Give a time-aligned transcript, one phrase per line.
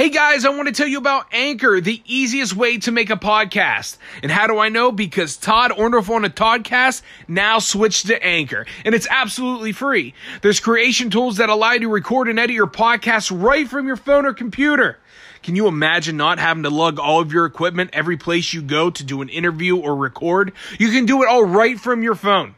[0.00, 3.16] Hey guys, I want to tell you about Anchor, the easiest way to make a
[3.16, 3.98] podcast.
[4.22, 4.90] And how do I know?
[4.92, 10.14] Because Todd Orndorf on a Toddcast now switched to Anchor, and it's absolutely free.
[10.40, 13.96] There's creation tools that allow you to record and edit your podcast right from your
[13.96, 14.98] phone or computer.
[15.42, 18.88] Can you imagine not having to lug all of your equipment every place you go
[18.88, 20.54] to do an interview or record?
[20.78, 22.54] You can do it all right from your phone.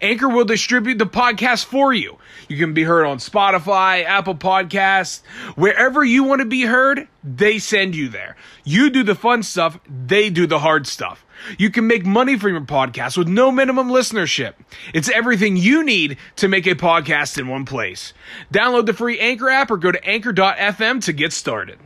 [0.00, 2.18] Anchor will distribute the podcast for you.
[2.48, 5.22] You can be heard on Spotify, Apple Podcasts,
[5.56, 8.36] wherever you want to be heard, they send you there.
[8.64, 11.24] You do the fun stuff, they do the hard stuff.
[11.58, 14.54] You can make money from your podcast with no minimum listenership.
[14.94, 18.12] It's everything you need to make a podcast in one place.
[18.52, 21.78] Download the free Anchor app or go to anchor.fm to get started.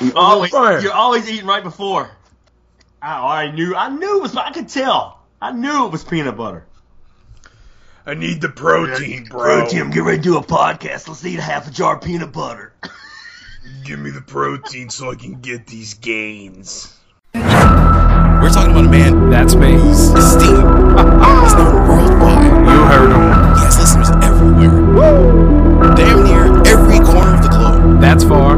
[0.00, 2.10] You always, you're always eating right before.
[3.02, 3.74] I already knew.
[3.74, 4.36] I knew it was.
[4.36, 5.20] I could tell.
[5.40, 6.66] I knew it was peanut butter.
[8.06, 9.60] I need the protein, bro.
[9.60, 9.80] Protein.
[9.82, 11.06] I'm getting ready to do a podcast.
[11.08, 12.72] Let's eat a half a jar of peanut butter.
[13.84, 16.96] Give me the protein so I can get these gains.
[17.34, 19.72] We're talking about a man That's me.
[19.72, 22.44] whose esteem is known worldwide.
[22.44, 23.56] You heard him.
[23.56, 25.94] He has listeners everywhere.
[25.94, 28.00] Damn near every corner of the globe.
[28.00, 28.56] That's far.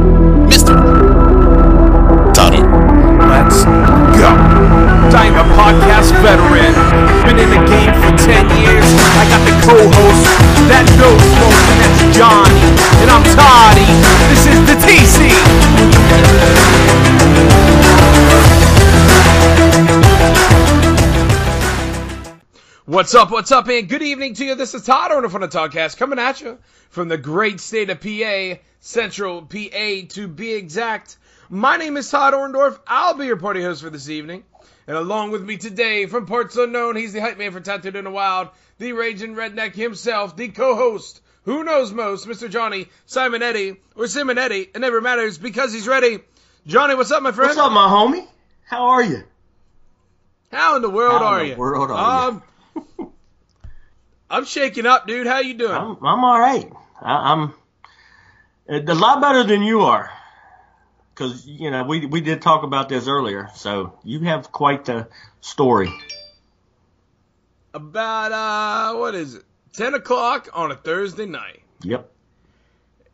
[23.03, 23.31] What's up?
[23.31, 24.55] What's up, and good evening to you.
[24.55, 26.57] This is Todd Orner from the Toddcast coming at you
[26.89, 31.17] from the great state of PA, Central PA to be exact.
[31.49, 32.79] My name is Todd Orndorf.
[32.87, 34.45] I'll be your party host for this evening.
[34.87, 38.05] And along with me today, from parts unknown, he's the hype man for Tattooed in
[38.05, 42.49] the Wild, the raging redneck himself, the co-host, who knows most, Mr.
[42.49, 46.19] Johnny Simonetti, or Simonetti, it never matters because he's ready.
[46.67, 47.49] Johnny, what's up, my friend?
[47.49, 48.25] What's up, my homie?
[48.63, 49.23] How are you?
[50.53, 51.55] How in the world How in are the you?
[51.57, 52.43] world are um,
[54.33, 55.27] I'm shaking up, dude.
[55.27, 55.71] How you doing?
[55.73, 56.71] I'm, I'm all right.
[56.99, 57.53] I, I'm
[58.67, 60.11] a lot better than you are.
[61.13, 63.49] Because, you know, we, we did talk about this earlier.
[63.53, 65.07] So you have quite the
[65.41, 65.93] story.
[67.75, 69.43] About uh, what is it?
[69.73, 72.09] Ten o'clock on a Thursday night, Yep.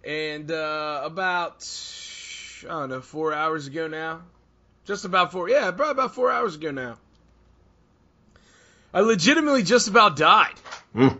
[0.04, 1.66] and uh, about
[2.66, 4.22] I don't know, four hours ago now.
[4.86, 6.98] Just about four, yeah, probably about four hours ago now.
[8.94, 10.56] I legitimately just about died.
[10.96, 11.20] Mm.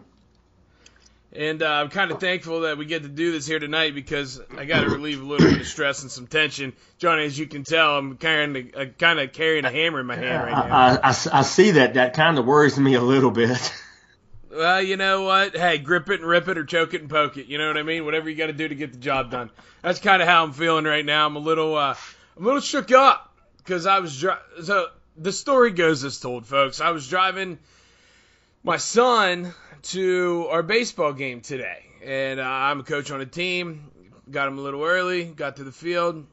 [1.32, 4.42] And uh, I'm kind of thankful that we get to do this here tonight because
[4.58, 6.74] I got to relieve a little bit of stress and some tension.
[6.98, 10.08] Johnny, as you can tell, I'm kind of uh, kind of carrying a hammer in
[10.08, 10.76] my hand right now.
[10.76, 11.94] I, I, I see that.
[11.94, 13.74] That kind of worries me a little bit.
[14.52, 15.56] Well, you know what?
[15.56, 17.46] Hey, grip it and rip it or choke it and poke it.
[17.46, 18.04] You know what I mean?
[18.04, 19.52] Whatever you got to do to get the job done.
[19.84, 21.28] That's kind of how I'm feeling right now.
[21.28, 21.96] I'm a little, uh,
[22.36, 24.88] I'm a little shook up because I was dri- so
[25.18, 26.82] the story goes as told, folks.
[26.82, 27.60] I was driving
[28.64, 33.92] my son to our baseball game today, and uh, I'm a coach on a team.
[34.30, 35.26] Got him a little early.
[35.26, 36.26] Got to the field.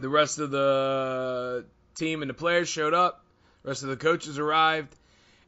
[0.00, 3.24] The rest of the team and the players showed up.
[3.62, 4.94] The rest of the coaches arrived,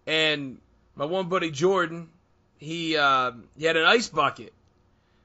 [0.06, 0.58] and
[0.94, 2.08] my one buddy Jordan,
[2.58, 4.52] he uh, he had an ice bucket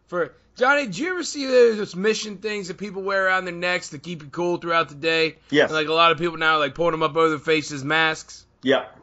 [0.08, 0.86] for Johnny.
[0.86, 4.24] Did you ever see those mission things that people wear around their necks to keep
[4.24, 5.38] you cool throughout the day?
[5.50, 5.70] Yes.
[5.70, 7.84] And, like a lot of people now, are, like pulling them up over their faces,
[7.84, 8.46] masks.
[8.64, 9.01] Yep.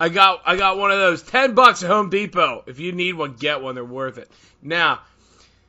[0.00, 1.22] I got I got one of those.
[1.22, 2.62] Ten bucks at Home Depot.
[2.66, 3.74] If you need one, get one.
[3.74, 4.30] They're worth it.
[4.62, 5.00] Now,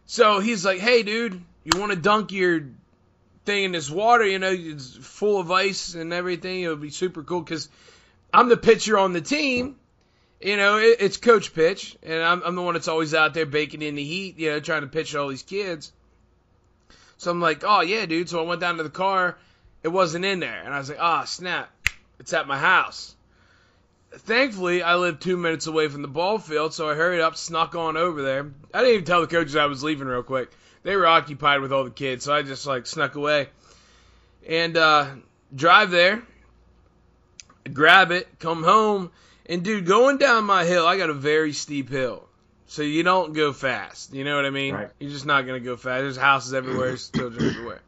[0.05, 2.67] so he's like, "Hey, dude, you want to dunk your
[3.45, 4.25] thing in this water?
[4.25, 6.61] You know, it's full of ice and everything.
[6.61, 7.69] It'll be super cool because
[8.31, 9.77] I'm the pitcher on the team.
[10.39, 13.45] You know, it, it's coach pitch, and I'm, I'm the one that's always out there
[13.45, 14.37] baking in the heat.
[14.37, 15.91] You know, trying to pitch all these kids.
[17.17, 19.39] So I'm like, "Oh yeah, dude." So I went down to the car.
[19.81, 21.71] It wasn't in there, and I was like, "Ah, snap!
[22.19, 23.15] It's at my house."
[24.13, 27.75] Thankfully, I lived two minutes away from the ball field, so I hurried up, snuck
[27.75, 28.51] on over there.
[28.73, 30.51] I didn't even tell the coaches I was leaving real quick.
[30.83, 33.49] They were occupied with all the kids, so I just like snuck away
[34.47, 35.07] and uh,
[35.55, 36.23] drive there,
[37.71, 39.11] grab it, come home,
[39.45, 42.25] and dude, going down my hill, I got a very steep hill.
[42.67, 44.13] So you don't go fast.
[44.13, 44.75] You know what I mean?
[44.75, 44.89] Right.
[44.99, 46.01] You're just not gonna go fast.
[46.01, 47.81] There's houses everywhere, there's children everywhere.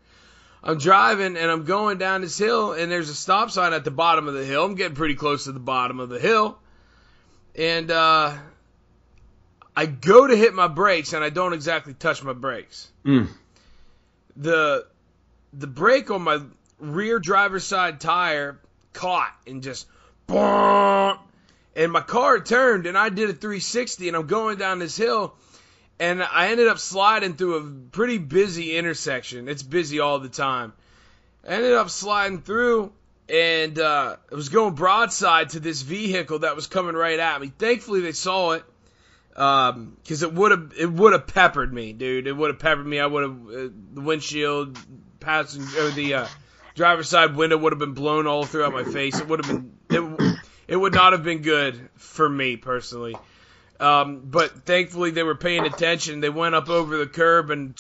[0.64, 3.92] I'm driving and I'm going down this hill and there's a stop sign at the
[3.92, 4.66] bottom of the hill.
[4.66, 6.58] I'm getting pretty close to the bottom of the hill.
[7.56, 8.38] And uh,
[9.76, 12.90] I go to hit my brakes and I don't exactly touch my brakes.
[13.06, 13.28] Mm.
[14.38, 14.86] The
[15.54, 16.40] the brake on my
[16.80, 18.60] rear driver's side tire
[18.94, 19.88] caught and just
[20.28, 21.18] boom,
[21.76, 25.36] and my car turned and I did a 360 and I'm going down this hill
[26.02, 29.48] and I ended up sliding through a pretty busy intersection.
[29.48, 30.74] It's busy all the time.
[31.48, 32.92] I ended up sliding through,
[33.30, 37.52] and uh, I was going broadside to this vehicle that was coming right at me.
[37.56, 38.64] Thankfully, they saw it,
[39.30, 42.26] because um, it would have it would have peppered me, dude.
[42.26, 43.00] It would have peppered me.
[43.00, 44.80] I would have uh, the windshield,
[45.20, 46.28] passenger, the uh,
[46.74, 49.20] driver's side window would have been blown all throughout my face.
[49.20, 53.16] It would have been it, it would not have been good for me personally.
[53.82, 56.20] Um, but thankfully they were paying attention.
[56.20, 57.74] They went up over the curb and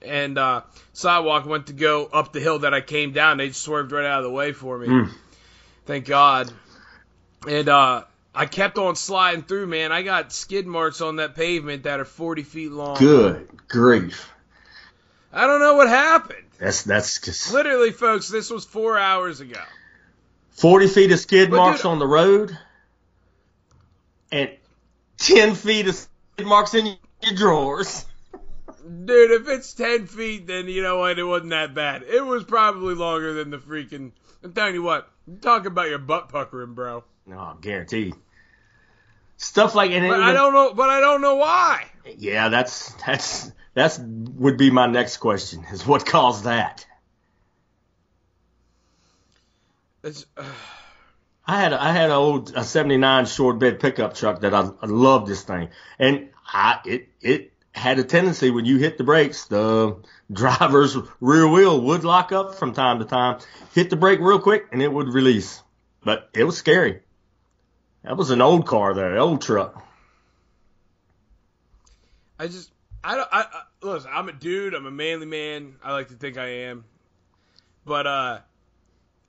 [0.00, 0.62] and uh,
[0.94, 3.36] sidewalk went to go up the hill that I came down.
[3.36, 4.86] They swerved right out of the way for me.
[4.88, 5.10] Mm.
[5.84, 6.50] Thank God.
[7.46, 8.04] And uh,
[8.34, 9.92] I kept on sliding through, man.
[9.92, 12.96] I got skid marks on that pavement that are 40 feet long.
[12.96, 14.32] Good grief.
[15.30, 16.38] I don't know what happened.
[16.58, 19.60] That's that's just Literally, folks, this was four hours ago.
[20.52, 22.56] 40 feet of skid But marks dude- on the road
[24.32, 24.50] and
[25.24, 26.06] 10 feet of
[26.44, 28.04] marks in your drawers.
[29.04, 31.18] Dude, if it's 10 feet, then you know what?
[31.18, 32.02] It wasn't that bad.
[32.02, 34.12] It was probably longer than the freaking.
[34.42, 35.08] I'm telling you what.
[35.40, 37.04] Talk about your butt puckering, bro.
[37.26, 38.14] No, guaranteed.
[39.38, 40.74] Stuff like and But it- I don't know.
[40.74, 41.86] But I don't know why.
[42.18, 46.86] Yeah, that's that's that's would be my next question is what caused that.
[50.02, 50.44] It's, uh,
[51.46, 54.86] I had I had an old a '79 short bed pickup truck that I, I
[54.86, 55.68] loved this thing,
[55.98, 59.96] and I it it had a tendency when you hit the brakes, the
[60.32, 63.40] driver's rear wheel would lock up from time to time,
[63.74, 65.62] hit the brake real quick, and it would release.
[66.02, 67.00] But it was scary.
[68.02, 69.82] That was an old car there, old truck.
[72.38, 72.70] I just.
[73.02, 73.28] I don't.
[73.30, 74.10] I, I listen.
[74.12, 74.74] I'm a dude.
[74.74, 75.76] I'm a manly man.
[75.82, 76.84] I like to think I am.
[77.84, 78.38] But uh,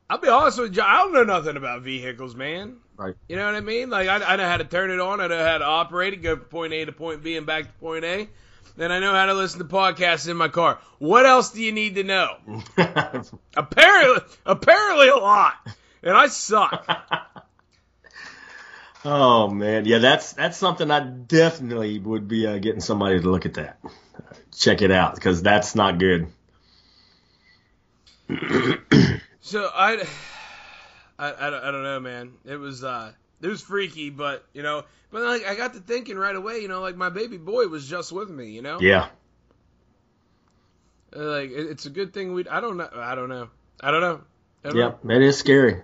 [0.09, 0.83] I'll be honest with you.
[0.83, 2.77] I don't know nothing about vehicles, man.
[2.97, 3.15] Right.
[3.27, 3.89] You know what I mean?
[3.89, 5.19] Like I, I know how to turn it on.
[5.19, 7.65] I know how to operate it, go from point A to point B and back
[7.65, 8.29] to point A.
[8.77, 10.79] Then I know how to listen to podcasts in my car.
[10.99, 12.35] What else do you need to know?
[13.57, 15.53] Apparently, apparently a lot.
[16.03, 16.85] And I suck.
[19.05, 23.45] oh man, yeah, that's that's something I definitely would be uh, getting somebody to look
[23.45, 23.79] at that,
[24.55, 26.27] check it out because that's not good.
[29.45, 30.03] So I,
[31.19, 32.33] I, I, don't, I don't know, man.
[32.45, 33.11] It was uh,
[33.41, 36.59] it was freaky, but you know, but like I got to thinking right away.
[36.59, 38.49] You know, like my baby boy was just with me.
[38.49, 39.09] You know, Yeah,
[41.15, 42.47] Uh, like it, it's a good thing we.
[42.47, 42.89] I don't know.
[42.91, 43.49] I don't know.
[43.81, 44.21] I don't know.
[44.63, 44.99] I don't yeah, know.
[45.03, 45.81] that is scary.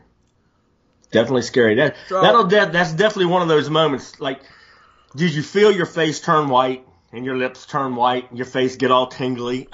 [1.12, 1.76] Definitely scary.
[1.76, 4.20] That So- that'll de- that's definitely one of those moments.
[4.20, 4.42] Like,
[5.16, 8.76] did you feel your face turn white and your lips turn white, and your face
[8.78, 9.68] get all tingly?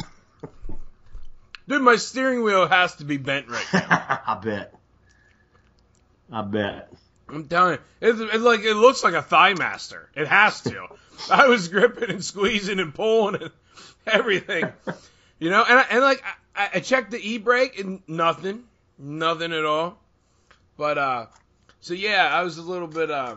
[1.67, 4.21] Dude, my steering wheel has to be bent right now.
[4.27, 4.73] I bet.
[6.31, 6.91] I bet.
[7.29, 7.79] I'm telling you,
[8.09, 10.09] it's, it's like it looks like a thigh master.
[10.15, 10.87] It has to.
[11.31, 13.51] I was gripping and squeezing and pulling and
[14.07, 14.71] everything,
[15.39, 15.63] you know.
[15.67, 16.23] And I, and like
[16.55, 18.63] I, I checked the e brake and nothing,
[18.97, 19.97] nothing at all.
[20.77, 21.25] But uh,
[21.81, 23.35] so yeah, I was a little bit uh,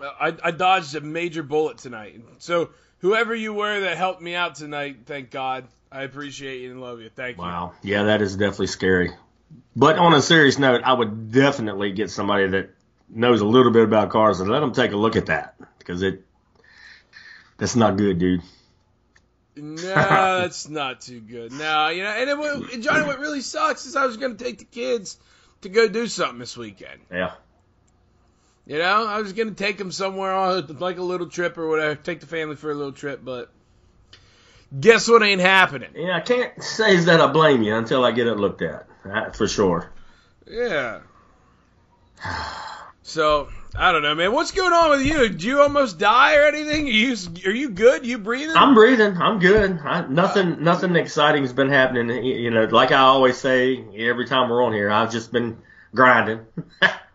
[0.00, 2.20] I I dodged a major bullet tonight.
[2.38, 2.70] So
[3.04, 5.66] whoever you were that helped me out tonight, thank God.
[5.92, 7.10] I appreciate you and love you.
[7.14, 7.42] Thank you.
[7.42, 7.74] Wow.
[7.82, 9.10] Yeah, that is definitely scary.
[9.76, 12.70] But on a serious note, I would definitely get somebody that
[13.10, 16.00] knows a little bit about cars and let them take a look at that because
[16.00, 16.24] it
[17.58, 18.40] that's not good, dude.
[19.54, 21.52] No, that's not too good.
[21.52, 24.42] No, you know, and, it, and Johnny, what really sucks is I was going to
[24.42, 25.18] take the kids
[25.60, 27.02] to go do something this weekend.
[27.12, 27.32] Yeah.
[28.66, 31.68] You know, I was going to take them somewhere on like a little trip or
[31.68, 33.50] whatever, take the family for a little trip, but
[34.78, 35.90] guess what ain't happening?
[35.94, 38.86] Yeah, I can't say that I blame you until I get it looked at.
[39.04, 39.90] That for sure.
[40.46, 41.00] Yeah.
[43.02, 44.32] So I don't know, man.
[44.32, 45.28] What's going on with you?
[45.28, 46.86] Did you almost die or anything?
[46.86, 47.16] Are you
[47.46, 48.06] are you good?
[48.06, 48.56] You breathing?
[48.56, 49.16] I'm breathing.
[49.18, 49.78] I'm good.
[49.84, 52.24] I, nothing, nothing exciting's been happening.
[52.24, 55.58] You know, like I always say every time we're on here, I've just been
[55.94, 56.40] grinding,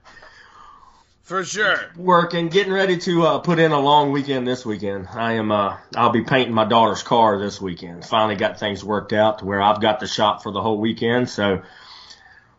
[1.29, 1.79] for sure.
[1.95, 5.07] working, getting ready to uh, put in a long weekend this weekend.
[5.13, 5.51] I am.
[5.51, 8.03] Uh, I'll be painting my daughter's car this weekend.
[8.03, 11.29] Finally got things worked out to where I've got the shop for the whole weekend.
[11.29, 11.61] So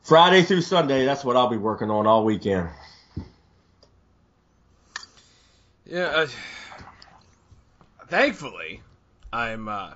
[0.04, 2.68] Friday through Sunday, that's what I'll be working on all weekend.
[5.84, 6.04] Yeah.
[6.04, 6.26] Uh,
[8.06, 8.82] thankfully,
[9.32, 9.66] I'm.
[9.66, 9.94] uh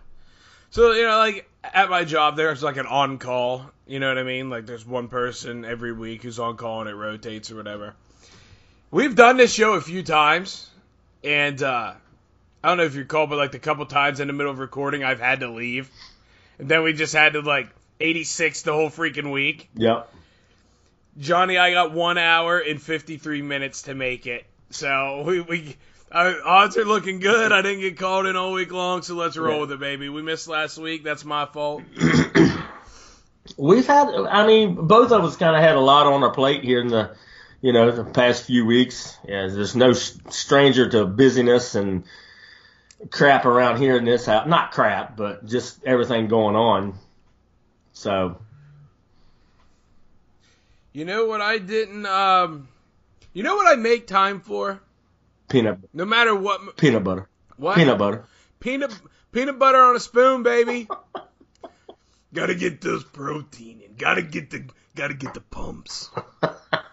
[0.70, 3.70] So you know, like at my job, there's like an on call.
[3.86, 4.50] You know what I mean?
[4.50, 7.94] Like there's one person every week who's on call and it rotates or whatever.
[8.94, 10.70] We've done this show a few times,
[11.24, 11.94] and uh
[12.62, 14.60] I don't know if you recall, but like the couple times in the middle of
[14.60, 15.90] recording, I've had to leave,
[16.60, 19.68] and then we just had to like 86 the whole freaking week.
[19.74, 20.14] Yep.
[21.18, 24.46] Johnny, I got one hour and 53 minutes to make it.
[24.70, 25.76] So we, we
[26.12, 27.50] Uh, odds are looking good.
[27.50, 30.08] I didn't get called in all week long, so let's roll with it, baby.
[30.08, 31.02] We missed last week.
[31.02, 31.82] That's my fault.
[33.56, 36.62] We've had, I mean, both of us kind of had a lot on our plate
[36.62, 37.16] here in the,
[37.64, 39.16] you know, the past few weeks.
[39.26, 42.04] Yeah, there's no stranger to busyness and
[43.10, 44.46] crap around here in this house.
[44.46, 46.98] Not crap, but just everything going on.
[47.94, 48.36] So,
[50.92, 52.68] You know what I didn't, um,
[53.32, 54.78] you know what I make time for?
[55.48, 57.76] peanut, No matter what, peanut butter, what?
[57.76, 58.26] peanut butter.
[58.60, 58.92] Peanut
[59.32, 60.86] peanut butter on a spoon, baby.
[62.34, 63.94] gotta get those protein in.
[63.96, 66.10] Gotta get the gotta get the pumps.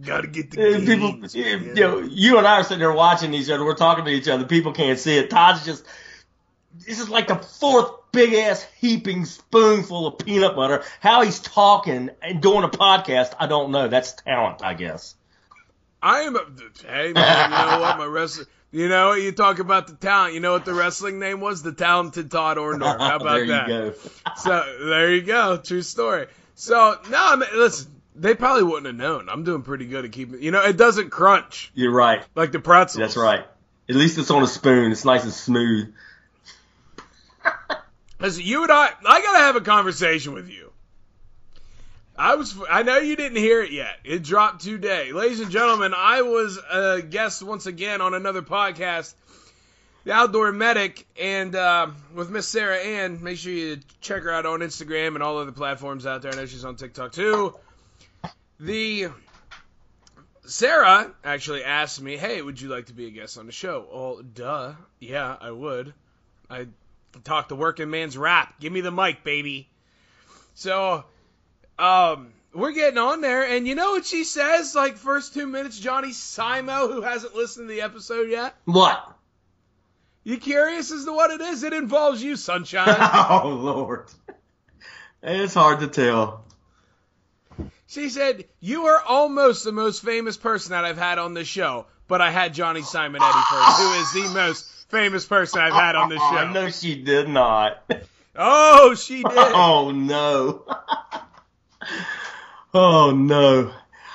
[0.00, 3.48] gotta get the And people, you, know, you and I are sitting there watching each
[3.50, 3.64] other.
[3.64, 4.44] We're talking to each other.
[4.44, 5.30] People can't see it.
[5.30, 5.84] Todd's just,
[6.86, 10.84] this is like the fourth big ass heaping spoonful of peanut butter.
[11.00, 13.88] How he's talking and doing a podcast, I don't know.
[13.88, 15.14] That's talent, I guess.
[16.02, 16.40] I am a
[16.86, 20.40] hey man, you know what my wrestling you know you talk about the talent, you
[20.40, 21.62] know what the wrestling name was?
[21.62, 22.98] The talented Todd Orndorf.
[22.98, 23.68] How about there you that?
[23.68, 23.94] go.
[24.36, 26.26] So there you go, true story.
[26.54, 29.28] So no, I mean, listen, they probably wouldn't have known.
[29.28, 30.42] I'm doing pretty good at keeping.
[30.42, 32.24] You know, it doesn't crunch You're right.
[32.34, 33.00] like the pretzels.
[33.00, 33.44] That's right.
[33.88, 34.90] At least it's on a spoon.
[34.90, 35.94] It's nice and smooth.
[38.20, 40.72] Listen, you and I, I gotta have a conversation with you.
[42.18, 43.98] I was, I know you didn't hear it yet.
[44.02, 45.92] It dropped today, ladies and gentlemen.
[45.94, 49.12] I was a guest once again on another podcast,
[50.04, 53.22] the Outdoor Medic, and uh, with Miss Sarah Ann.
[53.22, 56.32] Make sure you check her out on Instagram and all other platforms out there.
[56.32, 57.54] I know she's on TikTok too.
[58.58, 59.08] The
[60.46, 63.86] Sarah actually asked me, "Hey, would you like to be a guest on the show?"
[63.92, 65.92] Well, duh, yeah, I would.
[66.48, 66.68] I
[67.24, 68.58] talk the working man's rap.
[68.60, 69.68] Give me the mic, baby.
[70.54, 71.04] So,
[71.78, 74.74] um, we're getting on there, and you know what she says?
[74.74, 78.54] Like first two minutes, Johnny Simo, who hasn't listened to the episode yet.
[78.64, 79.12] What?
[80.24, 81.62] You curious as to what it is?
[81.62, 82.88] It involves you, sunshine.
[82.98, 84.06] oh, Lord.
[85.22, 86.45] It's hard to tell.
[87.86, 91.86] She said you are almost the most famous person that I've had on the show,
[92.08, 96.08] but I had Johnny Simonetti first, who is the most famous person I've had on
[96.08, 96.52] this Oh, show.
[96.52, 97.82] no, she did not.
[98.36, 99.32] Oh, she did.
[99.34, 100.64] Oh no.
[102.74, 103.72] oh no.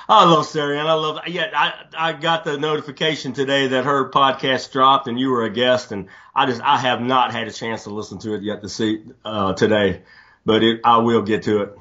[0.09, 4.09] I love Sarah and I love yeah, I I got the notification today that her
[4.09, 7.51] podcast dropped and you were a guest and I just I have not had a
[7.51, 10.01] chance to listen to it yet to see uh today.
[10.45, 11.77] But it I will get to it.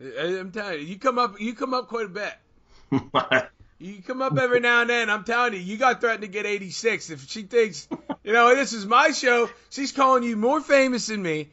[0.00, 3.50] I'm telling you, you come up, you come up quite a bit.
[3.82, 5.08] You come up every now and then.
[5.08, 7.08] I'm telling you, you got threatened to get 86.
[7.08, 7.88] If she thinks,
[8.22, 11.48] you know, this is my show, she's calling you more famous than me.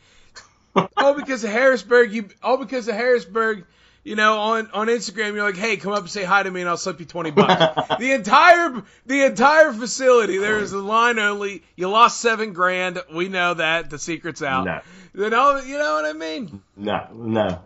[0.98, 2.12] All because of Harrisburg.
[2.12, 3.66] You all because of Harrisburg.
[4.04, 6.62] You know, on on Instagram, you're like, hey, come up and say hi to me,
[6.62, 7.96] and I'll slip you 20 bucks.
[8.00, 11.64] the entire the entire facility, there is a line only.
[11.78, 13.02] You lost seven grand.
[13.14, 13.90] We know that.
[13.90, 14.66] The secret's out.
[14.66, 14.82] No.
[15.14, 16.62] You know, you know what I mean?
[16.76, 17.62] no, no.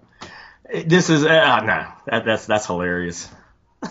[0.70, 1.88] This is uh, no.
[2.06, 3.30] That, that's that's hilarious.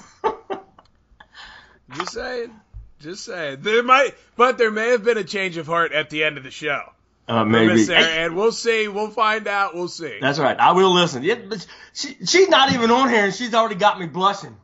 [1.95, 2.53] Just saying.
[3.00, 3.59] Just saying.
[3.62, 6.45] There might, but there may have been a change of heart at the end of
[6.45, 6.83] the show.
[7.27, 7.85] Uh, Maybe.
[7.85, 8.89] Sarah, and we'll see.
[8.89, 9.75] We'll find out.
[9.75, 10.19] We'll see.
[10.21, 10.59] That's right.
[10.59, 11.23] I will listen.
[11.23, 14.57] Yeah, but she, she's not even on here, and she's already got me blushing.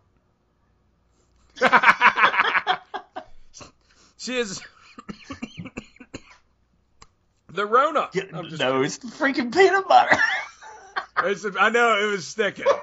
[4.18, 4.60] she is
[7.52, 8.10] the Rona.
[8.12, 10.16] Yeah, no, it's the freaking peanut butter.
[11.24, 12.66] It's, I know it was sticking.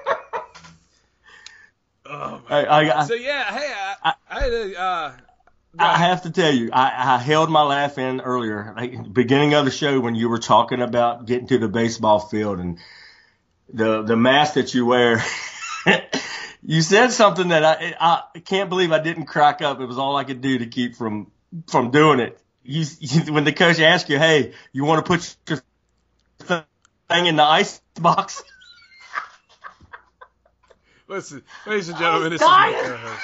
[2.06, 2.64] Oh my.
[2.64, 3.72] I, I, So yeah, hey,
[4.04, 5.12] I, I uh,
[5.78, 9.64] I have to tell you, I, I held my laugh in earlier, like beginning of
[9.64, 12.78] the show when you were talking about getting to the baseball field and
[13.72, 15.24] the the mask that you wear.
[16.62, 19.80] you said something that I I can't believe I didn't crack up.
[19.80, 21.32] It was all I could do to keep from
[21.68, 22.38] from doing it.
[22.62, 26.64] You, you when the coach asked you, "Hey, you want to put your
[27.08, 28.42] thing in the ice box?"
[31.08, 33.22] Listen, ladies and gentlemen, this is my co-host.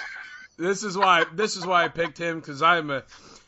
[0.58, 3.04] This is why this is why I picked him because I'm a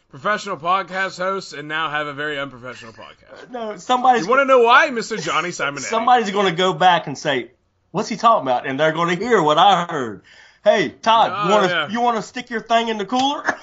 [0.08, 3.44] professional podcast host and now have a very unprofessional podcast.
[3.44, 5.20] Uh, no, somebody's You want to know why, Mr.
[5.22, 5.80] Johnny Simonetti?
[5.80, 7.50] somebody's going to go back and say,
[7.90, 10.22] "What's he talking about?" And they're going to hear what I heard.
[10.64, 11.88] Hey, Todd, Oh, you want to yeah.
[11.90, 13.44] you want to stick your thing in the cooler?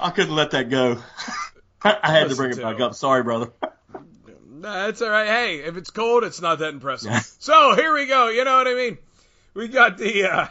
[0.00, 0.98] I couldn't let that go.
[1.84, 2.94] I had to bring it to back up.
[2.94, 3.50] Sorry, brother.
[4.64, 5.26] Nah, it's all right.
[5.26, 7.12] Hey, if it's cold, it's not that impressive.
[7.38, 8.30] so here we go.
[8.30, 8.96] You know what I mean?
[9.52, 10.24] We got the.
[10.24, 10.48] uh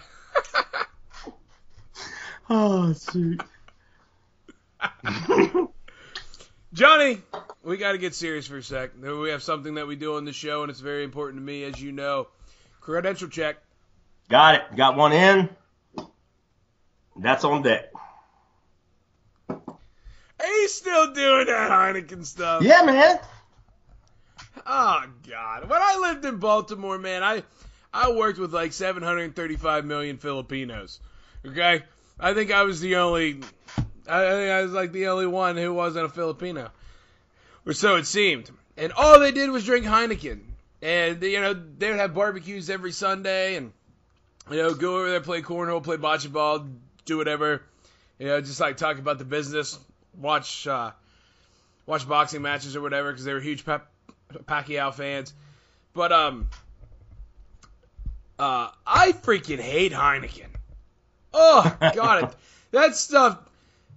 [2.50, 3.42] Oh, shoot.
[6.74, 7.22] Johnny,
[7.64, 8.92] we got to get serious for a sec.
[9.02, 11.64] We have something that we do on the show, and it's very important to me,
[11.64, 12.28] as you know.
[12.82, 13.58] Credential check.
[14.30, 14.76] Got it.
[14.76, 15.50] Got one in.
[17.16, 17.92] That's on deck.
[20.64, 22.64] You still doing that Heineken stuff?
[22.64, 23.20] Yeah, man.
[24.66, 25.70] Oh God!
[25.70, 27.44] When I lived in Baltimore, man, I
[27.94, 31.02] I worked with like 735 million Filipinos.
[31.46, 31.84] Okay,
[32.18, 33.42] I think I was the only.
[34.08, 36.72] I I think I was like the only one who wasn't a Filipino,
[37.66, 38.50] or so it seemed.
[38.78, 40.40] And all they did was drink Heineken,
[40.82, 43.74] and you know they would have barbecues every Sunday, and
[44.50, 46.66] you know go over there, play cornhole, play bocce ball,
[47.04, 47.64] do whatever.
[48.18, 49.78] You know, just like talk about the business,
[50.18, 50.92] watch uh,
[51.86, 53.88] watch boxing matches or whatever because they were huge Pep
[54.46, 55.34] Pacquiao fans.
[55.94, 56.50] But um,
[58.40, 60.48] uh, I freaking hate Heineken.
[61.34, 62.36] Oh God, it,
[62.72, 63.40] that stuff,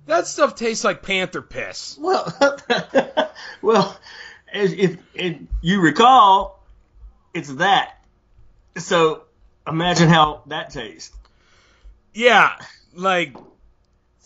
[0.07, 1.99] that stuff tastes like panther piss.
[2.01, 2.33] Well,
[3.63, 3.99] well,
[4.53, 6.63] as if, if you recall,
[7.35, 7.95] it's that.
[8.77, 9.23] So
[9.67, 11.17] imagine how that tastes.
[12.15, 12.57] Yeah,
[12.95, 13.37] like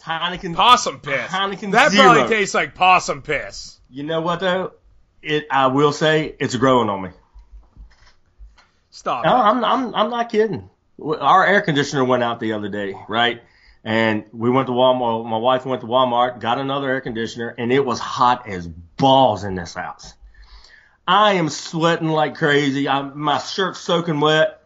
[0.02, 0.54] Heineken.
[0.54, 1.30] possum piss.
[1.30, 2.12] Heineken that Zero.
[2.12, 3.78] probably tastes like possum piss.
[3.90, 4.72] You know what though?
[5.22, 5.46] It.
[5.50, 7.10] I will say it's growing on me.
[8.90, 9.24] Stop.
[9.24, 9.34] No.
[9.34, 10.68] I'm, I'm, I'm not kidding.
[11.02, 13.42] Our air conditioner went out the other day, right?
[13.82, 15.26] And we went to Walmart.
[15.26, 19.44] My wife went to Walmart, got another air conditioner, and it was hot as balls
[19.44, 20.14] in this house.
[21.08, 22.88] I am sweating like crazy.
[22.88, 24.59] I, my shirt's soaking wet.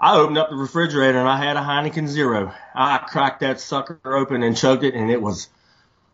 [0.00, 2.54] I opened up the refrigerator and I had a Heineken Zero.
[2.74, 5.48] I cracked that sucker open and chugged it, and it was,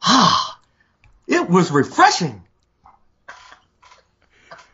[0.03, 0.59] ah,
[1.27, 2.43] it was refreshing.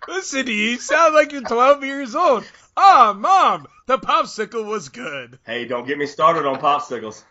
[0.06, 0.70] Listen to you.
[0.70, 2.44] You sound like you're 12 years old.
[2.76, 5.38] Ah, mom, the popsicle was good.
[5.44, 7.22] Hey, don't get me started on popsicles.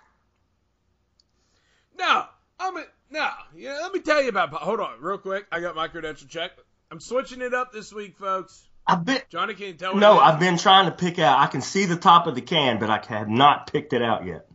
[1.97, 2.25] No,
[2.59, 3.29] I'm a, no.
[3.55, 4.53] Yeah, let me tell you about.
[4.53, 5.45] Hold on, real quick.
[5.51, 6.51] I got my credential check.
[6.91, 8.68] I'm switching it up this week, folks.
[8.89, 9.95] I've been, Johnny, can tell?
[9.95, 11.39] No, I've been trying to pick out.
[11.39, 14.25] I can see the top of the can, but I have not picked it out
[14.25, 14.47] yet.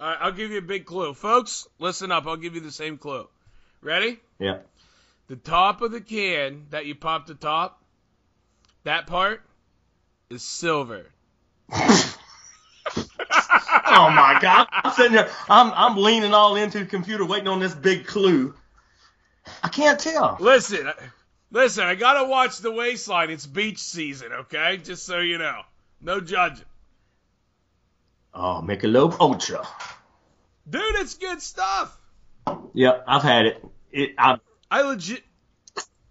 [0.00, 1.66] All right, I'll give you a big clue, folks.
[1.78, 2.26] Listen up.
[2.26, 3.28] I'll give you the same clue.
[3.80, 4.20] Ready?
[4.38, 4.58] Yeah.
[5.28, 7.82] The top of the can that you pop the top,
[8.84, 9.42] that part
[10.30, 11.06] is silver.
[13.86, 14.66] Oh my God!
[14.72, 15.30] I'm sitting there.
[15.48, 18.54] I'm I'm leaning all into the computer, waiting on this big clue.
[19.62, 20.36] I can't tell.
[20.40, 20.94] Listen, I-
[21.54, 21.84] listen.
[21.84, 23.30] I gotta watch the waistline.
[23.30, 24.76] It's beach season, okay?
[24.76, 25.62] Just so you know,
[26.02, 26.66] no judging.
[28.34, 29.66] Oh, Michelob Ultra.
[30.68, 31.96] Dude, it's good stuff.
[32.74, 33.64] Yep, I've had it.
[33.90, 34.10] It.
[34.18, 34.36] I.
[34.70, 35.22] I legit,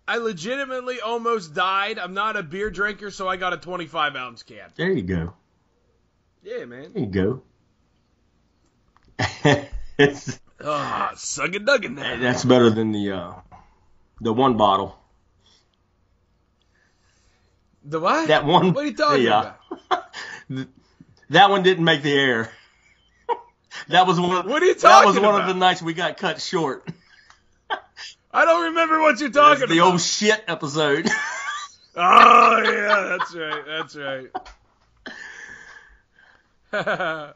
[0.08, 2.00] I legitimately almost died.
[2.00, 4.70] I'm not a beer drinker, so I got a 25 ounce can.
[4.76, 5.34] There you go.
[6.44, 6.94] Yeah, man.
[6.94, 7.42] There you go.
[9.98, 12.22] it's, Ah, suck it, duggin' that.
[12.22, 13.34] that's better than the uh,
[14.22, 14.98] the one bottle.
[17.86, 18.28] The what?
[18.28, 18.74] That one.
[18.74, 19.54] What are you talking yeah.
[19.90, 20.14] about?
[21.30, 22.50] that one didn't make the air.
[23.90, 24.38] that was one.
[24.38, 25.50] Of, What are you talking That was one about?
[25.50, 26.88] of the nights we got cut short.
[28.32, 29.74] I don't remember what you're talking the about.
[29.74, 31.08] The old shit episode.
[31.96, 33.64] Oh yeah, that's right.
[33.68, 33.96] That's
[36.76, 37.34] right.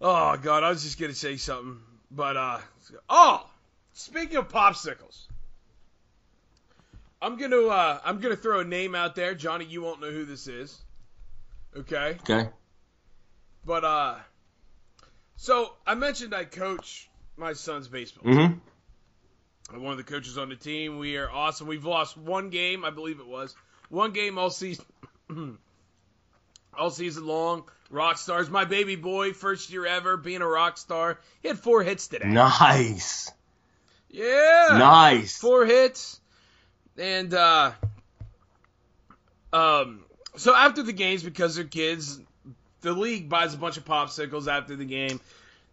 [0.00, 1.78] oh god, I was just gonna say something,
[2.10, 2.58] but uh,
[3.08, 3.46] oh,
[3.92, 5.26] speaking of popsicles,
[7.24, 9.64] I'm gonna uh, I'm gonna throw a name out there, Johnny.
[9.64, 10.78] You won't know who this is,
[11.74, 12.18] okay?
[12.20, 12.50] okay.
[13.64, 14.16] But uh,
[15.36, 17.08] so I mentioned I coach
[17.38, 18.30] my son's baseball.
[18.30, 19.74] Mm-hmm.
[19.74, 20.98] I'm one of the coaches on the team.
[20.98, 21.66] We are awesome.
[21.66, 23.54] We've lost one game, I believe it was.
[23.88, 24.84] One game all season
[26.78, 27.64] all season long.
[27.88, 28.50] Rock stars.
[28.50, 31.18] My baby boy, first year ever, being a rock star.
[31.40, 32.28] He had four hits today.
[32.28, 33.32] Nice.
[34.10, 34.68] Yeah.
[34.72, 35.38] Nice.
[35.38, 36.20] Four hits.
[36.98, 37.72] And uh
[39.52, 40.00] um
[40.36, 42.20] so after the games, because they're kids,
[42.80, 45.20] the league buys a bunch of popsicles after the game.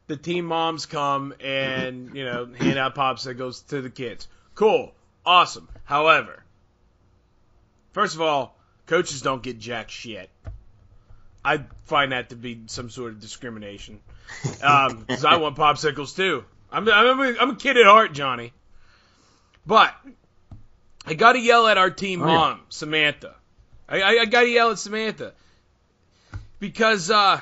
[0.08, 4.28] The team moms come and, you know, hand out popsicles to the kids.
[4.56, 4.94] Cool.
[5.26, 5.70] Awesome.
[5.86, 6.44] However,
[7.94, 8.56] first of all,
[8.88, 10.30] coaches don't get jack shit.
[11.46, 14.00] I find that to be some sort of discrimination.
[14.62, 16.44] Um, 'cause I want popsicles too.
[16.72, 18.54] I'm, I'm, a, I'm a kid at heart, Johnny.
[19.66, 19.94] But
[21.06, 22.34] I got to yell at our team Oh, yeah.
[22.34, 23.36] mom, Samantha.
[23.90, 25.34] I, I, I got to yell at Samantha
[26.60, 27.42] because uh,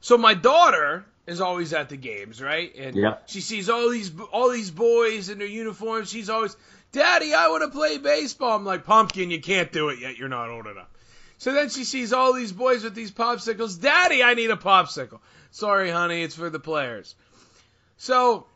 [0.00, 2.74] so my daughter is always at the games, right?
[2.76, 3.16] And Yeah.
[3.26, 6.10] she sees all these all these boys in their uniforms.
[6.10, 6.56] She's always,
[6.92, 10.18] "Daddy, I want to play baseball." I'm like, "Pumpkin, you can't do it yet.
[10.18, 10.88] You're not old enough."
[11.38, 13.80] So then she sees all these boys with these popsicles.
[13.80, 15.20] Daddy, I need a popsicle.
[15.50, 17.14] Sorry, honey, it's for the players.
[17.96, 18.46] So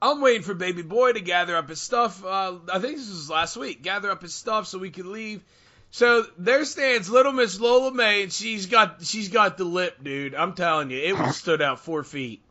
[0.00, 2.24] I'm waiting for baby boy to gather up his stuff.
[2.24, 3.82] Uh, I think this was last week.
[3.82, 5.42] Gather up his stuff so we could leave.
[5.90, 10.34] So there stands Little Miss Lola May, and she's got she's got the lip, dude.
[10.34, 12.42] I'm telling you, it was stood out four feet.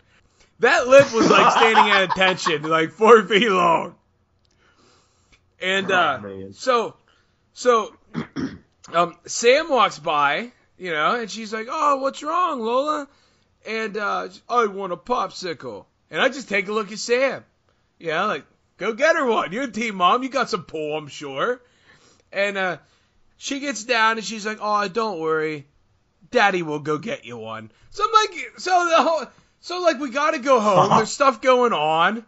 [0.60, 3.96] That lip was like standing at attention, like four feet long.
[5.62, 6.96] And uh, Oh, so,
[7.54, 7.96] so,
[8.94, 13.08] um, Sam walks by, you know, and she's like, "Oh, what's wrong, Lola?"
[13.66, 15.86] And uh, I want a popsicle.
[16.10, 17.44] And I just take a look at Sam.
[18.00, 18.46] Yeah, like,
[18.78, 19.52] go get her one.
[19.52, 20.24] You're a team mom.
[20.24, 21.62] You got some pull, I'm sure.
[22.32, 22.78] And uh,
[23.38, 25.68] she gets down and she's like, "Oh, don't worry,
[26.32, 29.26] Daddy will go get you one." So I'm like, so the whole,
[29.62, 30.90] so like we gotta go home.
[30.98, 32.26] There's stuff going on.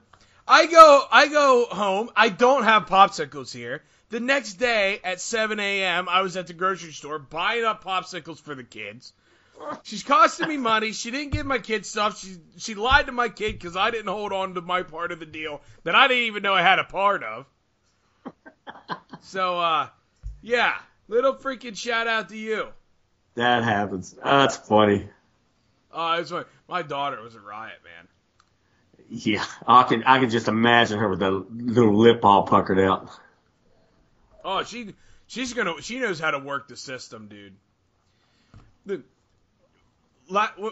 [0.47, 2.09] I go, I go home.
[2.15, 3.83] I don't have popsicles here.
[4.09, 8.41] The next day at 7 a.m., I was at the grocery store buying up popsicles
[8.41, 9.13] for the kids.
[9.83, 10.91] She's costing me money.
[10.91, 12.19] She didn't give my kid stuff.
[12.19, 15.19] She she lied to my kid because I didn't hold on to my part of
[15.19, 17.45] the deal that I didn't even know I had a part of.
[19.21, 19.89] So uh,
[20.41, 20.75] yeah,
[21.07, 22.69] little freaking shout out to you.
[23.35, 24.15] That happens.
[24.23, 25.09] That's funny.
[25.91, 28.07] Uh, it's my my daughter was a riot, man.
[29.09, 33.09] Yeah, I can I can just imagine her with the little lip all puckered out.
[34.43, 34.93] Oh, she
[35.27, 37.55] she's gonna she knows how to work the system, dude.
[38.85, 39.03] The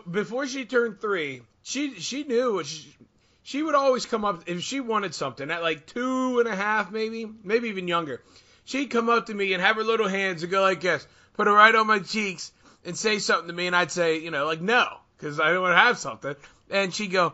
[0.10, 2.96] before she turned three, she she knew she,
[3.44, 6.92] she would always come up if she wanted something at like two and a half,
[6.92, 8.22] maybe maybe even younger.
[8.66, 11.48] She'd come up to me and have her little hands and go like this, put
[11.48, 12.52] her right on my cheeks,
[12.86, 14.86] and say something to me, and I'd say, you know, like no,
[15.18, 16.36] because I don't want to have something,
[16.70, 17.34] and she'd go.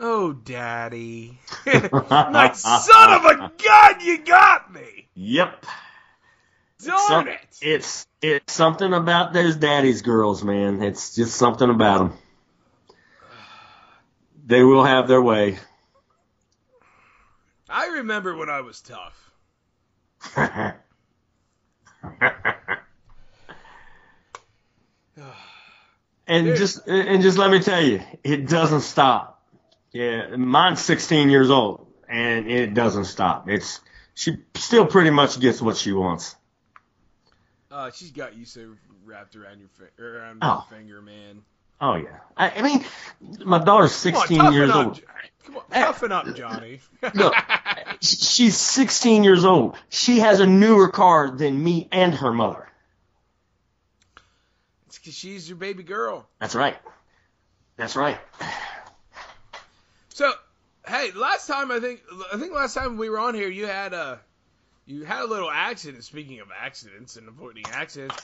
[0.00, 1.40] Oh, daddy.
[1.66, 5.08] Like, son of a gun, you got me!
[5.14, 5.66] Yep.
[6.84, 7.40] Darn Some- it!
[7.60, 10.82] It's it's something about those daddy's girls, man.
[10.82, 12.18] It's just something about them.
[14.46, 15.58] They will have their way.
[17.68, 19.30] I remember when I was tough.
[26.26, 26.56] and Dude.
[26.56, 29.42] just and just let me tell you, it doesn't stop.
[29.92, 33.48] Yeah, mine's 16 years old, and it doesn't stop.
[33.48, 33.80] It's
[34.14, 36.36] she still pretty much gets what she wants.
[37.78, 38.70] Uh, she's got you so
[39.04, 40.66] wrapped around your fi- around Oh.
[40.68, 41.42] your finger, man.
[41.80, 42.84] Oh yeah, I, I mean,
[43.44, 44.76] my daughter's Come on, 16 years up.
[44.86, 45.00] old.
[45.46, 46.80] Come on, toughen up, Johnny.
[47.14, 47.34] Look,
[48.00, 49.76] she's 16 years old.
[49.90, 52.68] She has a newer car than me and her mother.
[54.88, 56.28] it's 'cause she's your baby girl.
[56.40, 56.76] That's right.
[57.76, 58.18] That's right.
[60.08, 60.32] So,
[60.84, 63.92] hey, last time I think I think last time we were on here, you had
[63.92, 64.18] a
[64.88, 66.02] you had a little accident.
[66.02, 68.16] Speaking of accidents and avoiding accidents,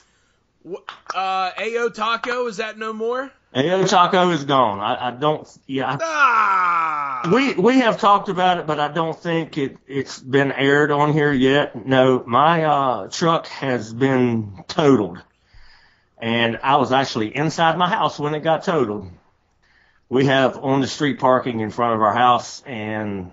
[1.14, 3.30] uh, Ao Taco is that no more?
[3.54, 4.80] Ayo Taco is gone.
[4.80, 5.46] I, I don't.
[5.66, 10.18] Yeah, I Ah, We we have talked about it, but I don't think it it's
[10.18, 11.86] been aired on here yet.
[11.86, 15.22] No, my uh, truck has been totaled,
[16.18, 19.10] and I was actually inside my house when it got totaled.
[20.08, 23.30] We have on the street parking in front of our house, and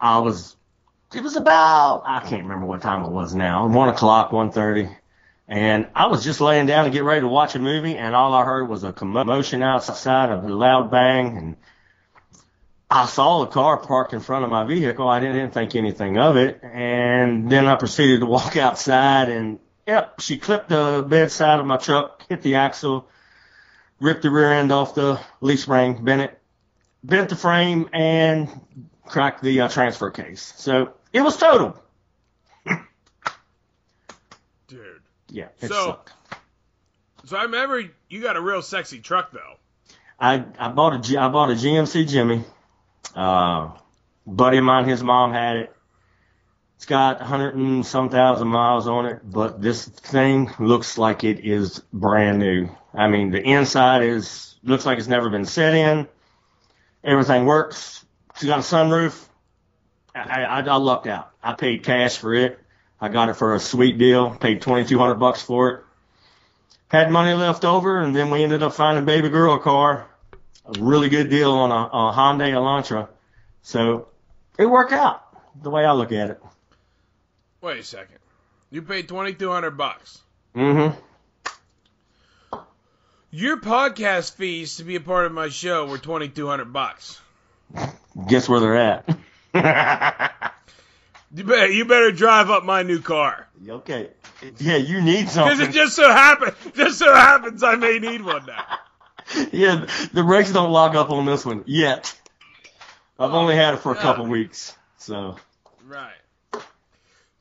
[0.00, 0.56] I was.
[1.14, 3.66] It was about I can't remember what time it was now.
[3.66, 4.88] One o'clock, one thirty.
[5.48, 8.32] And I was just laying down to get ready to watch a movie, and all
[8.32, 11.56] I heard was a commotion outside, of a loud bang, and
[12.90, 15.08] I saw a car parked in front of my vehicle.
[15.08, 16.60] I didn't, didn't think anything of it.
[16.62, 21.78] And then I proceeded to walk outside and yep, she clipped the bedside of my
[21.78, 23.08] truck, hit the axle,
[23.98, 26.38] ripped the rear end off the leaf spring, bent it,
[27.02, 28.48] bent the frame and
[29.06, 30.52] cracked the uh, transfer case.
[30.56, 31.76] So it was total.
[34.68, 35.00] dude.
[35.28, 36.12] Yeah, So- sucked.
[37.24, 39.54] So I remember you got a real sexy truck though.
[40.18, 42.44] I I bought a G, I bought a GMC Jimmy.
[43.14, 43.70] Uh,
[44.26, 45.76] buddy of mine, his mom had it.
[46.76, 51.22] It's got a hundred and some thousand miles on it, but this thing looks like
[51.22, 52.68] it is brand new.
[52.92, 56.08] I mean, the inside is looks like it's never been set in.
[57.04, 58.04] Everything works.
[58.30, 59.26] It's got a sunroof.
[60.14, 61.30] I, I, I lucked out.
[61.42, 62.58] I paid cash for it.
[63.00, 64.30] I got it for a sweet deal.
[64.30, 65.84] Paid twenty two hundred bucks for it.
[66.88, 70.06] Had money left over, and then we ended up finding a baby girl a car
[70.64, 73.08] a really good deal on a, a Hyundai Elantra.
[73.62, 74.08] So
[74.58, 75.22] it worked out
[75.60, 76.42] the way I look at it.
[77.60, 78.18] Wait a second.
[78.70, 80.20] You paid twenty two hundred bucks.
[80.54, 80.98] Mm-hmm.
[83.30, 87.20] Your podcast fees to be a part of my show were twenty two hundred bucks.
[88.28, 89.08] Guess where they're at?
[91.34, 93.48] You better you better drive up my new car.
[93.66, 94.10] okay.
[94.58, 95.56] Yeah, you need something.
[95.56, 98.64] Because it just so happens just so happens I may need one now.
[99.52, 102.14] yeah, the brakes don't lock up on this one yet.
[103.18, 105.36] I've only had it for a couple weeks, so
[105.86, 106.12] Right.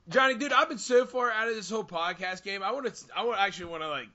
[0.08, 2.63] Johnny, dude, I've been so far out of this whole podcast game.
[2.63, 3.06] I want to.
[3.15, 4.08] I want actually want to like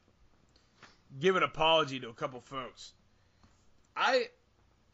[1.21, 2.93] give an apology to a couple folks.
[3.97, 4.29] I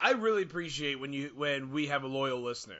[0.01, 2.79] I really appreciate when you when we have a loyal listener.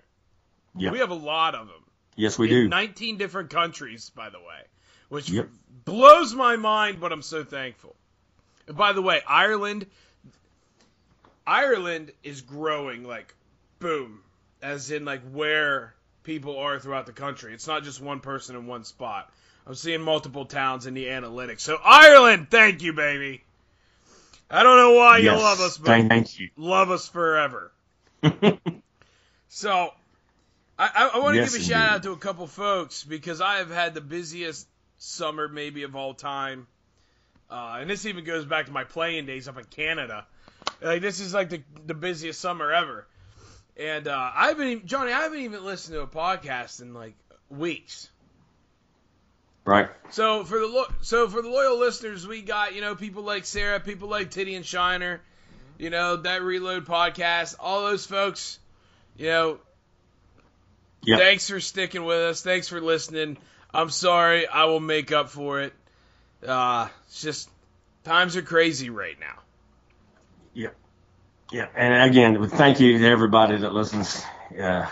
[0.77, 0.91] Yeah.
[0.91, 1.83] We have a lot of them.
[2.17, 2.69] Yes, we in do.
[2.69, 4.63] 19 different countries, by the way,
[5.09, 5.49] which Yep.
[5.85, 7.97] blows my mind, but I'm so thankful.
[8.67, 9.87] And by the way, Ireland,
[11.47, 13.35] Ireland is growing like
[13.79, 14.21] boom,
[14.63, 17.53] as in like where people are throughout the country.
[17.53, 19.33] It's not just one person in one spot.
[19.67, 21.61] I'm seeing multiple towns in the analytics.
[21.61, 23.43] So Ireland, thank you, baby.
[24.51, 26.51] I don't know why you love us, but thank you.
[26.57, 27.73] love us forever.
[29.55, 29.93] So,
[30.95, 33.57] I, I, want to Yes, give a shout out to a couple folks because I
[33.57, 34.67] have had the busiest
[34.99, 36.67] summer maybe of all time.
[37.51, 40.27] Uh, and this even goes back to my playing days up in Canada.
[40.81, 43.07] Like this is like the the busiest summer ever.
[43.77, 47.15] And uh, I haven't even, Johnny, I haven't even listened to a podcast in like
[47.49, 48.11] weeks.
[49.65, 49.89] Right.
[50.11, 53.45] So for the lo- so for the loyal listeners, we got you know people like
[53.45, 55.21] Sarah, people like Titty and Shiner,
[55.79, 58.59] you know that Reload podcast, all those folks.
[59.17, 59.59] You know,
[61.05, 61.19] Yep.
[61.19, 62.43] thanks for sticking with us.
[62.43, 63.37] Thanks for listening.
[63.75, 65.73] I'm sorry, I will make up for it.
[66.47, 67.49] Uh, it's just
[68.05, 69.39] times are crazy right now.
[70.55, 70.71] Yeah.
[71.51, 71.67] Yeah.
[71.75, 74.23] And again, thank you to everybody that listens.
[74.55, 74.91] Yeah.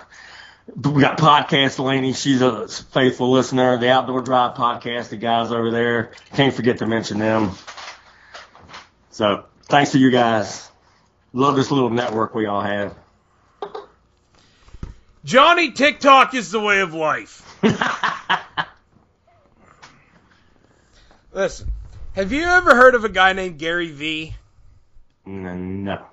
[0.76, 2.12] We got podcast Laney.
[2.12, 3.78] She's a faithful listener.
[3.78, 6.12] The Outdoor Drive podcast, the guys over there.
[6.34, 7.52] Can't forget to mention them.
[9.10, 10.70] So thanks to you guys.
[11.32, 12.94] Love this little network we all have.
[15.24, 17.46] Johnny, TikTok is the way of life.
[21.32, 21.70] Listen,
[22.14, 24.34] have you ever heard of a guy named Gary Vee?
[25.26, 26.06] no, no.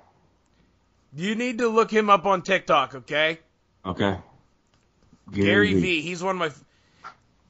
[1.14, 3.38] You need to look him up on TikTok, okay?
[3.84, 4.18] Okay.
[5.32, 6.02] Gary Vee.
[6.02, 6.50] He's one of my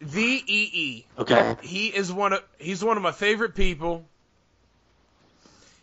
[0.01, 1.07] V E E.
[1.19, 1.57] Okay.
[1.63, 4.07] He is one of he's one of my favorite people.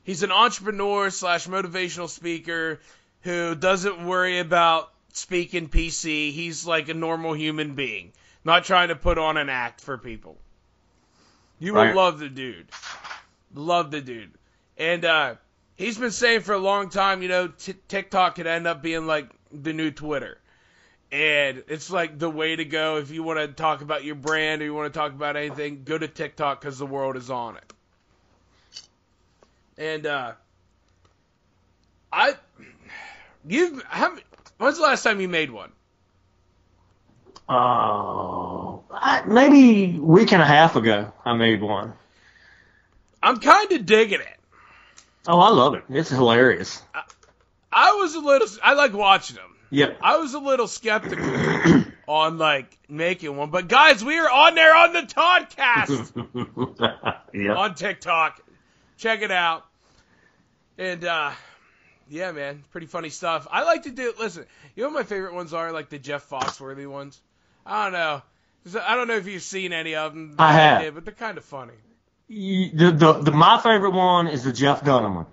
[0.03, 2.79] He's an entrepreneur slash motivational speaker
[3.21, 6.31] who doesn't worry about speaking PC.
[6.31, 8.11] He's like a normal human being,
[8.43, 10.37] not trying to put on an act for people.
[11.59, 11.95] You will Right.
[11.95, 12.67] love the dude.
[13.53, 14.31] Love the dude.
[14.77, 15.35] And uh,
[15.75, 19.07] he's been saying for a long time, you know, t- TikTok could end up being
[19.07, 20.37] like the new Twitter.
[21.11, 24.61] And it's like the way to go if you want to talk about your brand
[24.61, 27.55] or you want to talk about anything, go to TikTok because the world is on
[27.55, 27.73] it.
[29.77, 30.33] And uh,
[32.11, 32.33] I,
[33.47, 34.17] you, how,
[34.57, 35.71] when's the last time you made one?
[37.47, 41.93] Oh, I, maybe a week and a half ago, I made one.
[43.21, 44.39] I'm kind of digging it.
[45.27, 45.83] Oh, I love it.
[45.89, 46.81] It's hilarious.
[47.71, 49.55] I was a little, I like watching them.
[49.71, 49.97] Yep.
[50.01, 54.75] I was a little skeptical on like making one, but guys, we are on there
[54.75, 56.13] on the Toddcast.
[57.33, 57.55] yeah.
[57.55, 58.41] on TikTok.
[58.97, 59.65] Check it out.
[60.77, 61.31] And uh
[62.09, 63.47] yeah, man, pretty funny stuff.
[63.51, 65.71] I like to do listen, you know what my favorite ones are?
[65.71, 67.19] Like the Jeff Foxworthy ones.
[67.65, 68.21] I don't know.
[68.81, 70.35] I don't know if you've seen any of them.
[70.39, 70.83] I have.
[70.83, 71.73] Yeah, but they're kind of funny.
[72.27, 75.25] The, the, the, my favorite one is the Jeff Dunham one.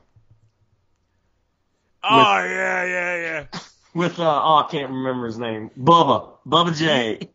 [2.04, 3.46] Oh yeah, yeah, yeah.
[3.94, 5.70] With, uh, oh, I can't remember his name.
[5.78, 6.30] Bubba.
[6.46, 7.28] Bubba J.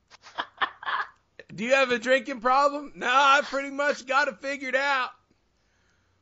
[1.55, 2.93] Do you have a drinking problem?
[2.95, 5.09] No, I pretty much got it figured out.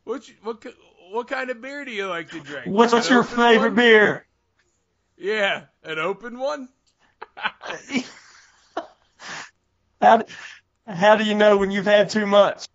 [0.04, 0.64] What you- what
[1.12, 2.68] what kind of beer do you like to drink?
[2.68, 3.76] What's, what's An your favorite one?
[3.76, 4.26] beer?
[5.18, 6.70] Yeah, an open one.
[10.02, 10.26] How do,
[10.86, 12.68] how do you know when you've had too much?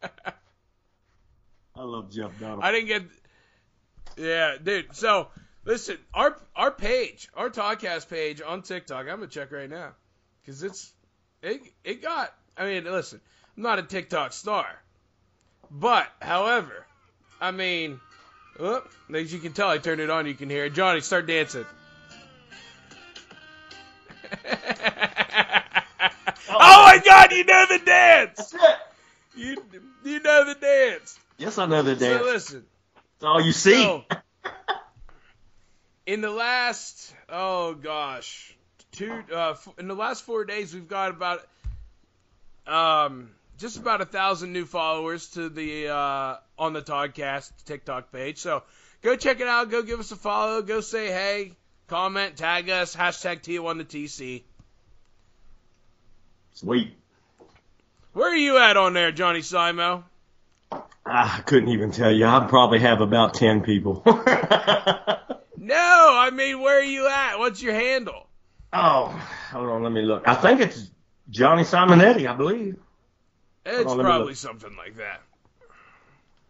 [1.76, 2.60] I love Jeff Dunham.
[2.62, 3.02] I didn't get.
[4.16, 4.94] Yeah, dude.
[4.94, 5.28] So
[5.64, 9.00] listen, our our page, our podcast page on TikTok.
[9.00, 9.92] I'm gonna check right now
[10.40, 10.92] because it's
[11.42, 12.32] it it got.
[12.56, 13.20] I mean, listen,
[13.56, 14.66] I'm not a TikTok star,
[15.70, 16.86] but however,
[17.40, 18.00] I mean,
[18.58, 20.26] oh, as you can tell, I turned it on.
[20.26, 20.74] You can hear it.
[20.74, 21.64] Johnny, start dancing.
[24.46, 24.56] oh
[26.50, 27.32] my God!
[27.32, 28.54] You know the dance.
[29.36, 29.56] You
[30.04, 31.18] you know the dance.
[31.38, 32.20] Yes, I know the dance.
[32.20, 32.64] So listen.
[32.94, 33.82] That's all you see.
[33.82, 34.04] So,
[36.06, 38.54] in the last, oh gosh,
[38.92, 41.46] two, uh, in the last four days, we've got about,
[42.66, 48.38] um, just about a thousand new followers to the uh, on the Toddcast TikTok page.
[48.38, 48.62] So
[49.02, 49.70] go check it out.
[49.70, 50.62] Go give us a follow.
[50.62, 51.52] Go say hey,
[51.88, 54.42] comment, tag us, hashtag T1 the TC.
[56.54, 56.94] Sweet.
[58.12, 60.04] Where are you at on there, Johnny Simo?
[61.04, 62.26] I couldn't even tell you.
[62.26, 64.02] I probably have about 10 people.
[65.64, 67.38] No, I mean, where are you at?
[67.38, 68.26] What's your handle?
[68.74, 69.06] oh,
[69.50, 70.28] hold on, let me look.
[70.28, 70.90] I think it's
[71.30, 72.76] Johnny Simonetti, I believe.
[73.64, 75.22] It's on, probably something like that.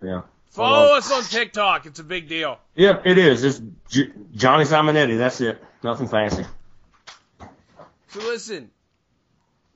[0.03, 0.23] Yeah.
[0.51, 0.99] Follow on.
[0.99, 1.87] us on TikTok.
[1.87, 2.59] It's a big deal.
[2.77, 3.45] Yep, it is.
[3.45, 5.19] It's J- Johnny Simonetti.
[5.19, 5.63] That's it.
[5.83, 6.45] Nothing fancy.
[8.09, 8.71] So listen,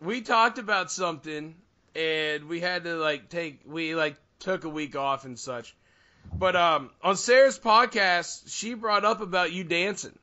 [0.01, 1.57] we talked about something,
[1.96, 5.74] and we had to like take we like took a week off and such.
[6.33, 10.16] But um, on Sarah's podcast, she brought up about you dancing.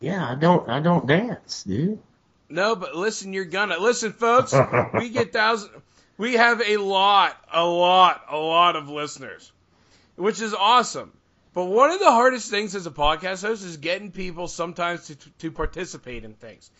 [0.00, 0.68] Yeah, I don't.
[0.68, 2.00] I don't dance, dude.
[2.48, 4.54] No, but listen, you're gonna listen, folks.
[4.94, 5.70] we get thousand.
[6.18, 9.50] We have a lot, a lot, a lot of listeners,
[10.16, 11.12] which is awesome.
[11.54, 15.16] But one of the hardest things as a podcast host is getting people sometimes to,
[15.16, 16.70] to participate in things.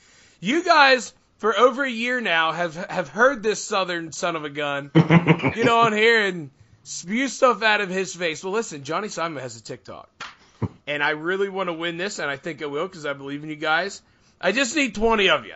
[0.41, 4.51] You guys, for over a year now, have have heard this southern son of a
[4.51, 6.51] gun get on here and
[6.85, 8.43] spew stuff out of his face.
[8.43, 10.09] Well, listen, Johnny Simon has a TikTok,
[10.87, 13.43] and I really want to win this, and I think I will because I believe
[13.43, 14.03] in you guys.
[14.43, 15.55] I just need 20 of you.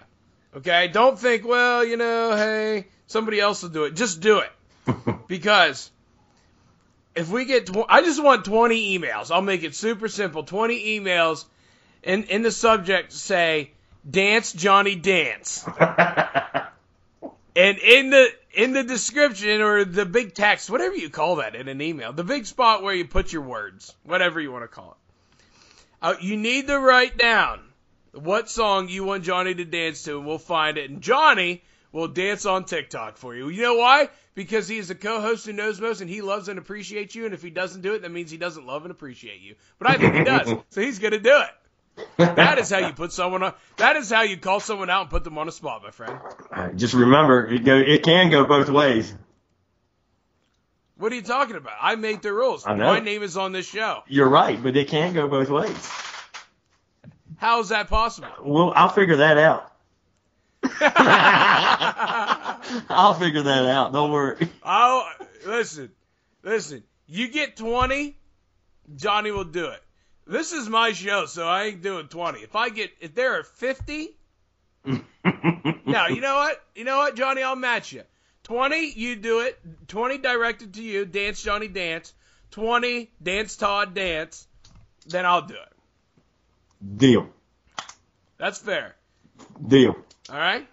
[0.57, 0.89] Okay?
[0.89, 3.95] Don't think, well, you know, hey, somebody else will do it.
[3.95, 4.53] Just do it.
[5.29, 5.91] because
[7.15, 9.31] if we get, tw- I just want 20 emails.
[9.31, 10.45] I'll make it super simple.
[10.45, 11.45] 20 emails,
[12.05, 13.73] and in the subject say,
[14.09, 15.67] dance Johnny dance.
[17.57, 21.69] And in the in the description or the big text, whatever you call that in
[21.69, 24.91] an email, the big spot where you put your words, whatever you want to call
[24.91, 25.55] it,
[26.03, 27.61] uh, you need to write down
[28.17, 30.91] what song you want Johnny to dance to, and we'll find it.
[30.91, 33.49] And Johnny will dance on TikTok for you.
[33.49, 34.09] You know why?
[34.35, 37.25] Because he is a co-host who knows most, and he loves and appreciates you.
[37.25, 39.55] And if he doesn't do it, that means he doesn't love and appreciate you.
[39.79, 42.07] But I think he does, so he's gonna do it.
[42.19, 43.55] That is how you put someone on.
[43.79, 46.19] That is how you call someone out and put them on a spot, my friend.
[46.77, 47.77] Just remember, it go.
[47.77, 49.15] It can go both ways.
[50.99, 51.75] What are you talking about?
[51.81, 52.67] I make the rules.
[52.67, 52.87] I know.
[52.87, 54.03] My name is on this show.
[54.09, 55.91] You're right, but it can go both ways.
[57.37, 58.29] How is that possible?
[58.43, 59.73] Well, I'll figure that out.
[62.89, 63.93] I'll figure that out.
[63.93, 64.49] Don't worry.
[64.63, 65.09] Oh,
[65.45, 65.91] listen,
[66.43, 66.83] listen.
[67.07, 68.17] You get 20,
[68.97, 69.83] Johnny will do it.
[70.27, 72.41] This is my show, so I ain't doing 20.
[72.41, 74.17] If I get, if there are 50,
[74.85, 75.01] no,
[76.09, 76.65] you know what?
[76.75, 77.43] You know what, Johnny?
[77.43, 78.03] I'll match you.
[78.45, 79.59] 20, you do it.
[79.89, 81.05] 20 directed to you.
[81.05, 82.13] Dance, Johnny, dance.
[82.53, 84.47] 20, dance, Todd, dance.
[85.07, 85.76] Then I'll do it.
[86.97, 87.29] Deal.
[88.39, 88.95] That's fair.
[89.67, 89.97] Deal.
[90.31, 90.67] All right.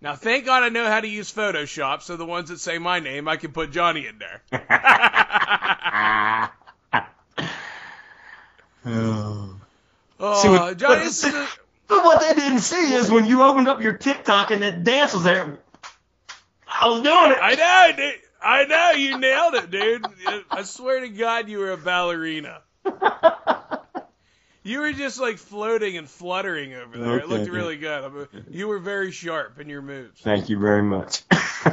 [0.00, 2.98] Now, thank God I know how to use Photoshop, so the ones that say my
[3.00, 4.42] name, I can put Johnny in there.
[8.84, 9.56] Oh.
[10.24, 13.82] Oh, See what- Johnny, but- But what they didn't see is when you opened up
[13.82, 15.58] your TikTok and that dance was there.
[16.68, 17.38] I was doing it.
[17.42, 18.20] I know, dude.
[18.40, 20.06] I know you nailed it, dude.
[20.50, 22.60] I swear to God, you were a ballerina.
[24.64, 27.18] You were just like floating and fluttering over there.
[27.18, 28.28] it looked really good.
[28.50, 30.20] You were very sharp in your moves.
[30.20, 31.22] Thank you very much.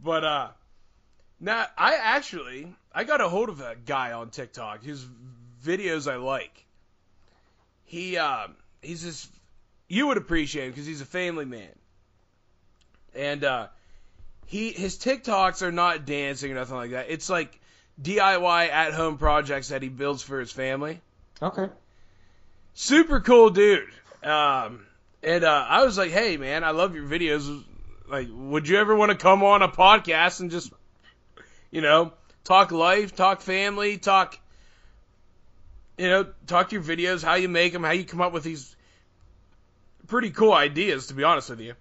[0.00, 0.48] but uh,
[1.40, 5.06] now I actually I got a hold of a guy on TikTok whose
[5.64, 6.64] videos I like.
[7.84, 9.28] He um he's just
[9.88, 11.68] you would appreciate him because he's a family man,
[13.14, 13.66] and uh,
[14.46, 17.06] he his TikToks are not dancing or nothing like that.
[17.10, 17.60] It's like
[18.00, 21.00] DIY at home projects that he builds for his family
[21.40, 21.68] okay.
[22.74, 23.88] super cool dude.
[24.22, 24.86] Um,
[25.22, 27.64] and uh, I was like, hey man, I love your videos.
[28.08, 30.72] Like, would you ever want to come on a podcast and just,
[31.70, 32.12] you know,
[32.44, 34.38] talk life, talk family, talk,
[35.96, 38.74] you know, talk your videos, how you make them, how you come up with these
[40.06, 41.74] pretty cool ideas, to be honest with you.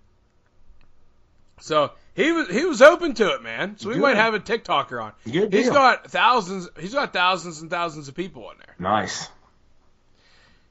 [1.64, 3.78] So he was he was open to it, man.
[3.78, 4.02] So we Good.
[4.02, 5.14] might have a TikToker on.
[5.24, 5.74] Good He's deal.
[5.74, 6.68] got thousands.
[6.78, 8.76] He's got thousands and thousands of people on there.
[8.80, 9.30] Nice.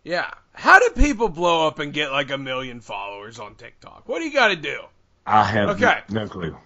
[0.05, 0.31] Yeah.
[0.53, 4.07] How do people blow up and get like a million followers on TikTok?
[4.07, 4.83] What do you got to do?
[5.25, 6.01] I have Okay.
[6.11, 6.59] no clue.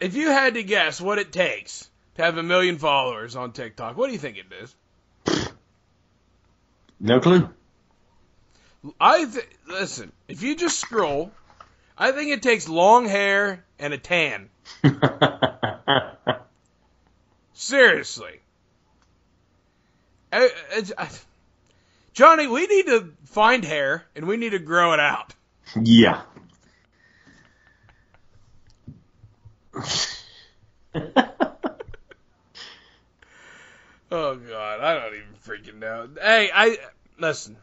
[0.00, 3.96] If you had to guess what it takes to have a million followers on TikTok,
[3.96, 4.52] what do you think it
[5.24, 5.54] is?
[7.00, 7.48] No clue.
[9.00, 10.12] I th- listen.
[10.28, 11.32] If you just scroll,
[12.00, 14.48] I think it takes long hair and a tan.
[17.52, 18.40] Seriously.
[20.32, 20.50] I-
[20.96, 21.08] I-
[22.14, 25.34] Johnny, we need to find hair and we need to grow it out.
[25.80, 26.22] yeah.
[34.12, 36.08] Oh God, I don't even freaking know.
[36.20, 36.78] Hey, I
[37.18, 37.56] listen.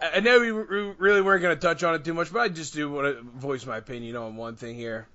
[0.00, 2.74] I know we really weren't going to touch on it too much, but I just
[2.74, 5.06] do want to voice my opinion on one thing here.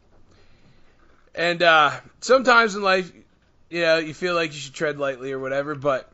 [1.35, 3.11] And uh, sometimes in life,
[3.69, 6.11] you know, you feel like you should tread lightly or whatever, but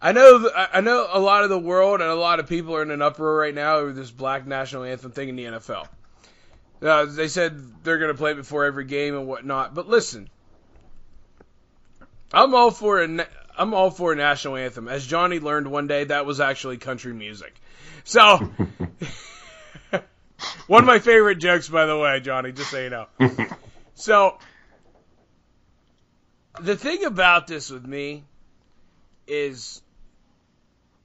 [0.00, 2.82] I know, I know a lot of the world and a lot of people are
[2.82, 5.86] in an uproar right now over this black national anthem thing in the NFL.
[6.82, 9.74] Uh, they said they're going to play it before every game and whatnot.
[9.74, 10.28] But listen,
[12.32, 14.88] I'm all for a, I'm all for a national anthem.
[14.88, 17.54] As Johnny learned one day, that was actually country music.
[18.04, 18.38] So,
[20.66, 23.06] one of my favorite jokes, by the way, Johnny, just so you know.
[23.96, 24.38] So,
[26.60, 28.24] the thing about this with me
[29.28, 29.80] is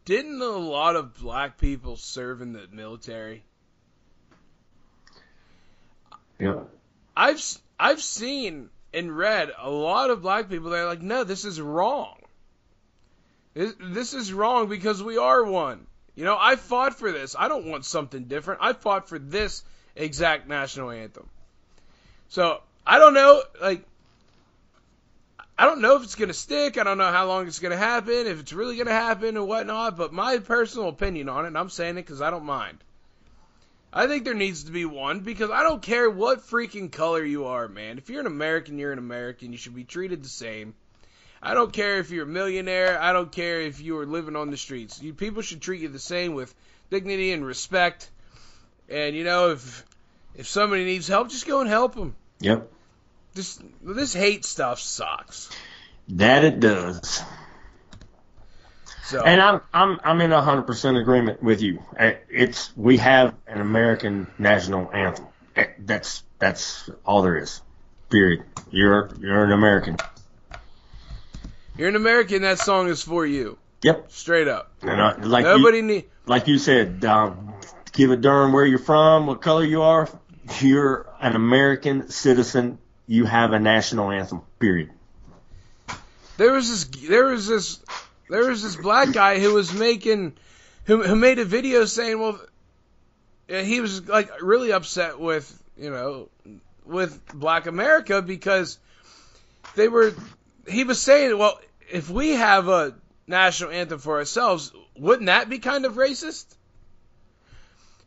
[0.06, 3.44] didn't a lot of black people serve in the military?
[6.40, 6.62] Yeah.
[7.16, 7.40] I've
[7.80, 11.62] I've seen and read a lot of black people that are like, no, this is
[11.62, 12.18] wrong.
[13.54, 15.86] This, this is wrong because we are one.
[16.20, 17.34] You know, I fought for this.
[17.40, 18.60] I don't want something different.
[18.62, 19.64] I fought for this
[19.96, 21.30] exact national anthem.
[22.28, 23.86] So I don't know, like,
[25.58, 26.78] I don't know if it's gonna stick.
[26.78, 29.96] I don't know how long it's gonna happen, if it's really gonna happen and whatnot.
[29.96, 32.80] But my personal opinion on it, and I'm saying it because I don't mind.
[33.94, 37.46] I think there needs to be one because I don't care what freaking color you
[37.46, 37.98] are, man.
[37.98, 39.54] If you're an American, you're an American.
[39.54, 40.76] You should be treated the same.
[41.42, 43.02] I don't care if you're a millionaire.
[43.02, 45.02] I don't care if you are living on the streets.
[45.02, 46.54] You people should treat you the same with
[46.90, 48.10] dignity and respect.
[48.90, 49.86] And you know, if
[50.36, 52.16] if somebody needs help, just go and help them.
[52.40, 52.70] Yep.
[53.34, 55.50] This this hate stuff sucks.
[56.10, 57.22] That it does.
[59.04, 61.84] So And I'm I'm I'm in hundred percent agreement with you.
[61.98, 65.28] Uh, It's we have an American national anthem.
[65.80, 67.62] That's that's all there is.
[68.10, 68.44] Period.
[68.72, 69.98] You're you're an American.
[71.80, 72.42] You're an American.
[72.42, 74.12] That song is for you, Yep.
[74.12, 74.72] straight up.
[74.82, 76.06] And I, like Nobody you, need.
[76.26, 77.54] like you said, um,
[77.94, 80.10] give a darn where you're from, what color you are.
[80.60, 82.80] You're an American citizen.
[83.08, 84.42] You have a national anthem.
[84.60, 84.92] Period.
[86.38, 87.80] There was this there was this
[88.30, 90.34] there was this black guy who was making
[90.86, 92.40] who who made a video saying, well,
[93.48, 96.30] he was like really upset with you know
[96.86, 98.80] with Black America because
[99.76, 100.14] they were
[100.68, 101.60] he was saying, well,
[101.92, 102.96] if we have a
[103.28, 106.46] national anthem for ourselves, wouldn't that be kind of racist?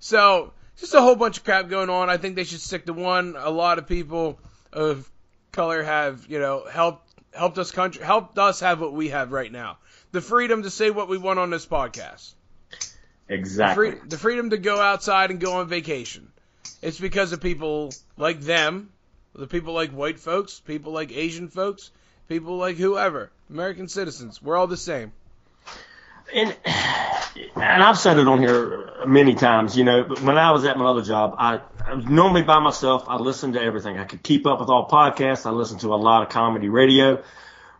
[0.01, 2.11] So just a whole bunch of crap going on.
[2.11, 3.37] I think they should stick to one.
[3.39, 4.39] A lot of people
[4.73, 5.09] of
[5.53, 9.51] color have you know helped helped us country helped us have what we have right
[9.51, 9.79] now.
[10.13, 12.35] The freedom to say what we want on this podcast.
[13.29, 13.93] The, Exactly.
[13.93, 16.31] free, the freedom to go outside and go on vacation.
[16.83, 18.91] It's because of people like them,
[19.35, 21.91] the people like white folks, people like Asian folks,
[22.29, 24.43] people like whoever, American citizens.
[24.43, 25.13] We're all the same.
[26.35, 26.57] and
[27.55, 30.79] and I've said it on here many times, you know, but when I was at
[30.79, 33.05] my other job, I, I was normally by myself.
[33.09, 33.99] I listened to everything.
[33.99, 35.45] I could keep up with all podcasts.
[35.45, 37.23] I listened to a lot of comedy radio.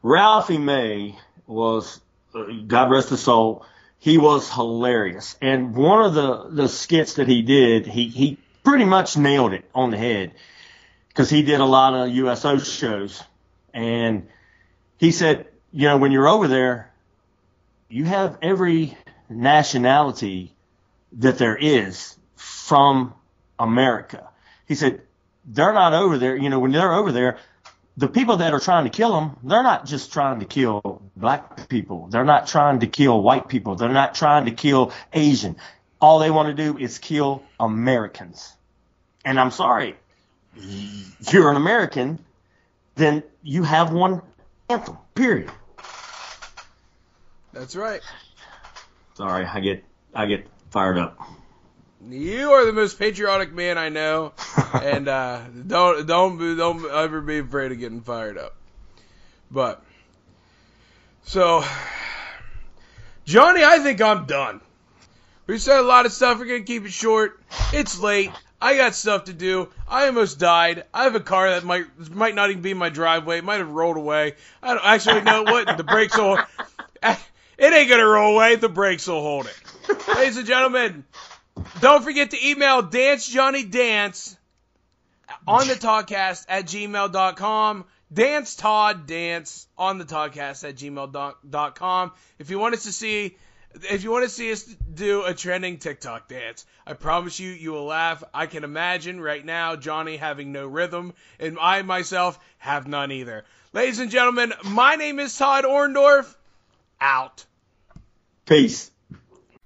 [0.03, 1.17] Ralphie May
[1.47, 2.01] was,
[2.67, 3.65] God rest his soul,
[3.99, 5.37] he was hilarious.
[5.41, 9.65] And one of the, the skits that he did, he, he pretty much nailed it
[9.75, 10.33] on the head
[11.09, 13.23] because he did a lot of USO shows.
[13.73, 14.29] And
[14.99, 16.91] he said, you know, when you're over there,
[17.89, 18.97] you have every
[19.29, 20.55] nationality
[21.19, 23.15] that there is from
[23.59, 24.29] America.
[24.67, 25.03] He said,
[25.45, 26.37] they're not over there.
[26.37, 27.39] You know, when they're over there,
[27.97, 31.69] the people that are trying to kill them, they're not just trying to kill black
[31.69, 32.09] people.
[32.11, 33.75] They're not trying to kill white people.
[33.75, 35.57] They're not trying to kill Asian.
[36.01, 38.53] All they want to do is kill Americans.
[39.25, 39.97] And I'm sorry,
[40.57, 42.19] if you're an American,
[42.95, 44.23] then you have one
[44.69, 45.51] anthem, period.
[47.53, 48.01] That's right.
[49.15, 49.85] Sorry, I get
[50.15, 51.19] I get fired up.
[52.09, 54.33] You are the most patriotic man I know,
[54.75, 58.57] and uh, don't don't don't ever be afraid of getting fired up.
[59.51, 59.85] But
[61.25, 61.65] so,
[63.25, 64.61] Johnny, I think I'm done.
[65.47, 66.39] We said a lot of stuff.
[66.39, 67.41] We're gonna keep it short.
[67.73, 68.31] It's late.
[68.61, 69.69] I got stuff to do.
[69.89, 70.85] I almost died.
[70.95, 73.39] I have a car that might might not even be in my driveway.
[73.39, 74.35] It might have rolled away.
[74.63, 76.39] I don't actually know what the brakes will.
[77.63, 78.57] It ain't gonna roll away.
[78.57, 80.09] The brakes will hold it.
[80.17, 81.05] Ladies and gentlemen,
[81.81, 84.37] don't forget to email Dance Johnny Dance
[85.47, 87.85] on the Toddcast at gmail.com.
[88.13, 92.13] Dance Todd Dance on the Toddcast at gmail.com.
[92.41, 93.37] If you want us to see
[93.75, 97.71] if you want to see us do a trending TikTok dance, I promise you, you
[97.71, 98.25] will laugh.
[98.35, 103.45] I can imagine right now Johnny having no rhythm, and I myself have none either.
[103.73, 106.35] Ladies and gentlemen, my name is Todd Orndorf.
[107.01, 107.45] Out.
[108.47, 108.91] Peace.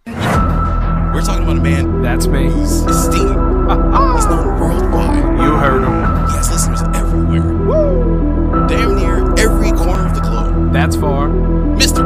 [0.07, 2.03] We're talking about a man.
[2.03, 2.49] That's me.
[2.49, 3.31] It's esteemed.
[3.35, 4.13] Uh-huh.
[4.17, 5.25] He's known worldwide.
[5.41, 5.95] You heard him.
[6.29, 7.41] He has listeners everywhere.
[7.65, 8.67] Woo.
[8.69, 10.75] Damn near every corner of the globe.
[10.75, 11.29] That's far.
[11.29, 12.03] Mister.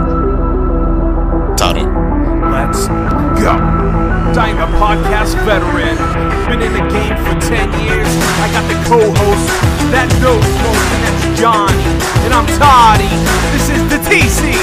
[1.59, 1.91] Tuttle.
[2.55, 2.87] Let's
[3.43, 3.51] go.
[4.39, 5.97] I'm a podcast veteran.
[6.47, 8.07] Been in the game for 10 years.
[8.39, 9.47] I got the co-host
[9.91, 11.83] that knows most, and that's Johnny.
[12.25, 13.11] And I'm Toddy.
[13.51, 14.55] This is the TC.